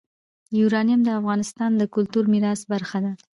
یورانیم 0.59 1.01
د 1.03 1.09
افغانستان 1.19 1.71
د 1.77 1.83
کلتوري 1.93 2.27
میراث 2.33 2.61
برخه 2.71 2.97
ده. 3.03 3.11